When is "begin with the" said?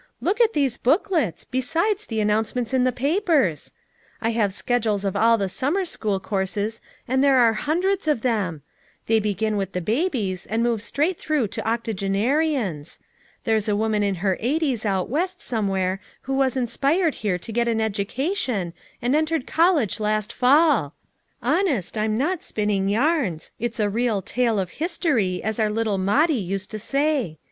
9.19-9.79